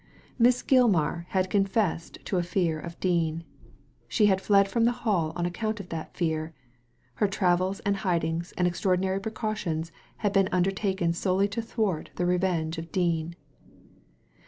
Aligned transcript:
Miss 0.39 0.63
Gilmar 0.63 1.27
had 1.29 1.51
confessed 1.51 2.17
to 2.25 2.37
a 2.37 2.41
fear 2.41 2.79
of 2.79 2.99
Dean. 2.99 3.43
She 4.07 4.25
had 4.25 4.41
fled 4.41 4.67
from 4.67 4.85
the 4.85 4.91
Hall 5.05 5.31
on 5.35 5.45
account 5.45 5.79
of 5.79 5.89
that 5.89 6.17
fear; 6.17 6.55
her 7.21 7.27
travels 7.27 7.81
and 7.81 7.97
hidings 7.97 8.51
and 8.57 8.67
extraordinary 8.67 9.19
precautions 9.21 9.91
had 10.25 10.33
been 10.33 10.49
undertaken 10.51 11.13
solely 11.13 11.47
to 11.49 11.61
thwart 11.61 12.09
the 12.15 12.25
revenge 12.25 12.79
of 12.79 12.91
Dean. 12.91 13.35